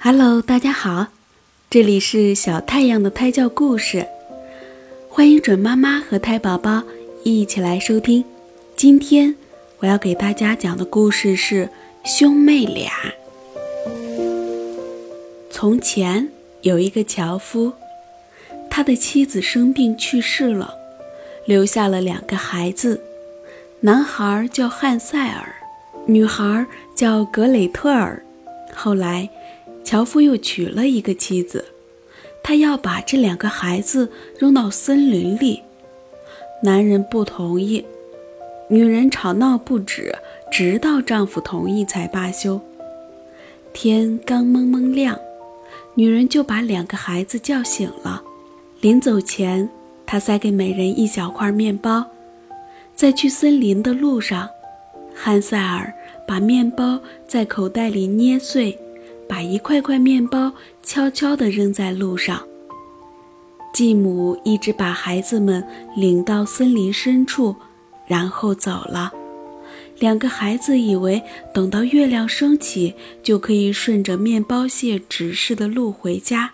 [0.00, 1.08] Hello，大家好，
[1.68, 4.06] 这里是小太阳的胎教故事，
[5.08, 6.84] 欢迎准妈妈和胎宝宝
[7.24, 8.24] 一起来收听。
[8.76, 9.34] 今天
[9.80, 11.68] 我要给大家讲的故事是
[12.04, 12.92] 兄妹俩。
[15.50, 16.28] 从前
[16.62, 17.72] 有一个樵夫，
[18.70, 20.72] 他的妻子生病去世了，
[21.44, 23.02] 留下了两个孩子，
[23.80, 25.52] 男孩叫汉塞尔，
[26.06, 26.64] 女孩
[26.94, 28.22] 叫格雷特尔。
[28.72, 29.28] 后来。
[29.88, 31.64] 樵夫又娶了一个妻子，
[32.42, 35.62] 他要把这两个孩子扔到森林里。
[36.62, 37.82] 男人不同意，
[38.68, 40.14] 女人吵闹不止，
[40.52, 42.60] 直到丈夫同意才罢休。
[43.72, 45.18] 天刚蒙蒙亮，
[45.94, 48.22] 女人就把两个孩子叫醒了。
[48.82, 49.66] 临走前，
[50.04, 52.04] 她塞给每人一小块面包。
[52.94, 54.50] 在去森林的路上，
[55.14, 55.90] 汉塞尔
[56.26, 58.78] 把面包在口袋里捏碎。
[59.28, 62.42] 把一块块面包悄悄地扔在路上。
[63.72, 65.62] 继母一直把孩子们
[65.94, 67.54] 领到森林深处，
[68.06, 69.12] 然后走了。
[69.98, 76.52] 两个孩子以为等到月亮升起就可以顺着面包屑指示的路回家，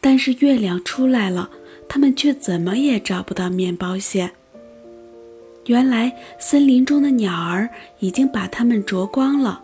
[0.00, 1.48] 但是月亮出来了，
[1.88, 4.30] 他们却怎么也找不到面包屑。
[5.66, 7.70] 原来森林中的鸟儿
[8.00, 9.62] 已经把它们啄光了。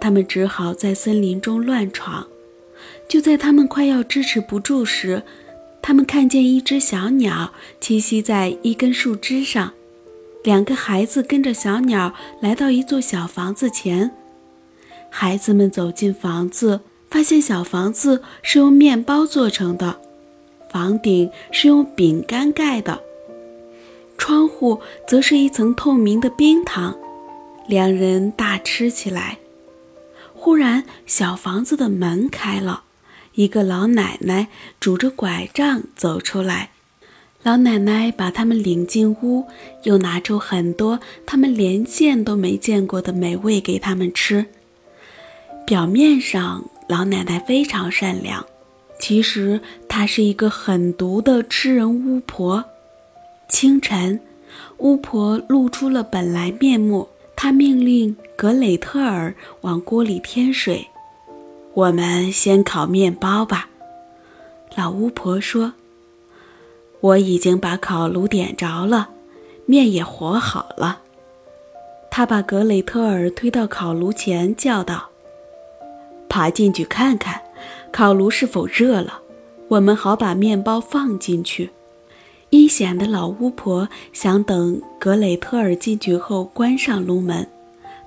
[0.00, 2.26] 他们只好在森林中乱闯。
[3.06, 5.22] 就在他们快要支持不住时，
[5.82, 9.72] 他们看见一只小鸟栖息在一根树枝上。
[10.42, 14.10] 两个孩子跟着小鸟来到一座小房子前。
[15.10, 20.00] 孩子们走进房子，发现小房子是用面包做成的，
[20.70, 23.00] 房顶是用饼干盖的，
[24.16, 26.96] 窗户则是一层透明的冰糖。
[27.66, 29.38] 两人大吃起来。
[30.42, 32.84] 忽然，小房子的门开了，
[33.34, 34.48] 一个老奶奶
[34.80, 36.70] 拄着拐杖走出来。
[37.42, 39.44] 老奶奶把他们领进屋，
[39.82, 44.46] 又拿出很多他们连见都没见过的美味给他们吃。
[45.66, 48.46] 表面上，老奶奶非常善良，
[48.98, 52.64] 其实她是一个狠毒的吃人巫婆。
[53.46, 54.18] 清晨，
[54.78, 57.10] 巫婆露出了本来面目。
[57.42, 60.86] 他命令格雷特尔往锅里添水。
[61.72, 63.70] 我们先烤面包吧，
[64.74, 65.72] 老巫婆说。
[67.00, 69.08] 我已经把烤炉点着了，
[69.64, 71.00] 面也和好了。
[72.10, 75.08] 他把格雷特尔推到烤炉前，叫道
[76.28, 77.40] ：“爬进去看看，
[77.90, 79.22] 烤炉是否热了，
[79.68, 81.70] 我们好把面包放进去。”
[82.50, 87.46] 阴险的老巫婆想等格雷特尔进去后关上炉门，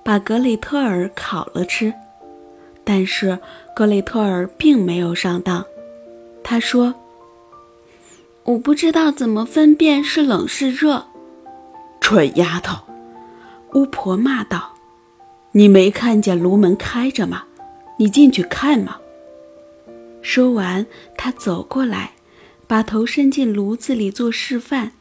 [0.03, 1.93] 把格雷特尔烤了吃。
[2.83, 3.39] 但是
[3.73, 5.65] 格雷特尔并没有上当，
[6.43, 6.93] 他说
[8.43, 11.05] ：“我不知道怎么分辨是冷是热。”
[12.01, 12.83] 蠢丫头，
[13.73, 14.73] 巫婆骂道
[15.53, 17.43] ：“你没看见炉门开着吗？
[17.97, 18.97] 你进去看嘛。”
[20.21, 22.11] 说完，他走过来。
[22.67, 24.91] 把头伸进炉子里做示范，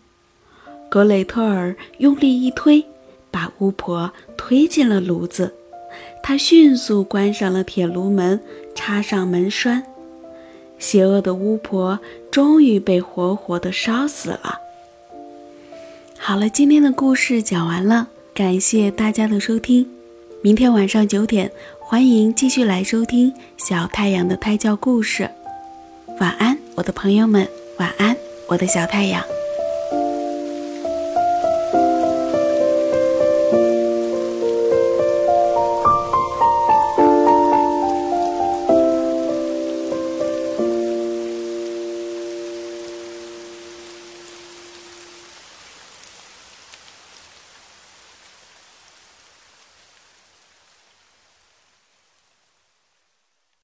[0.90, 2.84] 格雷特尔用力一推，
[3.30, 5.54] 把巫婆推进了炉子。
[6.22, 8.40] 他迅速关上了铁炉门，
[8.74, 9.82] 插上门栓。
[10.78, 11.98] 邪恶的巫婆
[12.30, 14.58] 终于被活活的烧死了。
[16.18, 19.88] 好了，今天的故事讲完了，感谢大家的收听。
[20.40, 25.28] 明天晚上九点，欢迎继续来收听小太阳的胎教故事。
[26.18, 27.46] 晚安，我的朋友们。
[27.78, 28.16] 晚安，
[28.46, 29.24] 我的小太阳。